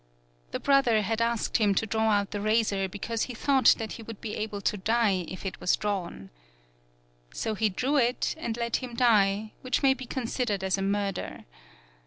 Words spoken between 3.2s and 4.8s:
he thought that he would be able to